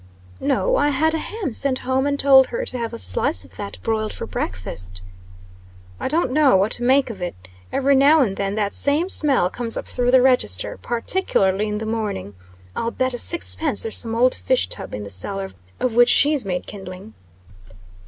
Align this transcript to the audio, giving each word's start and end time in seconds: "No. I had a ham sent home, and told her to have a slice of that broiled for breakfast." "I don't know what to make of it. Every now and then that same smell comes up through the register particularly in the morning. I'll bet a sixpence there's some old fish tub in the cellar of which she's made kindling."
"No. 0.39 0.77
I 0.77 0.89
had 0.89 1.13
a 1.13 1.19
ham 1.19 1.53
sent 1.53 1.77
home, 1.85 2.07
and 2.07 2.19
told 2.19 2.47
her 2.47 2.65
to 2.65 2.77
have 2.79 2.91
a 2.91 2.97
slice 2.97 3.45
of 3.45 3.55
that 3.57 3.77
broiled 3.83 4.11
for 4.11 4.25
breakfast." 4.25 4.99
"I 5.99 6.07
don't 6.07 6.31
know 6.31 6.55
what 6.57 6.71
to 6.71 6.81
make 6.83 7.11
of 7.11 7.21
it. 7.21 7.35
Every 7.71 7.95
now 7.95 8.21
and 8.21 8.35
then 8.35 8.55
that 8.55 8.73
same 8.73 9.09
smell 9.09 9.47
comes 9.51 9.77
up 9.77 9.85
through 9.85 10.09
the 10.09 10.23
register 10.23 10.79
particularly 10.81 11.67
in 11.67 11.77
the 11.77 11.85
morning. 11.85 12.33
I'll 12.75 12.89
bet 12.89 13.13
a 13.13 13.19
sixpence 13.19 13.83
there's 13.83 13.97
some 13.97 14.15
old 14.15 14.33
fish 14.33 14.67
tub 14.69 14.95
in 14.95 15.03
the 15.03 15.11
cellar 15.11 15.49
of 15.79 15.95
which 15.95 16.09
she's 16.09 16.43
made 16.45 16.65
kindling." 16.65 17.13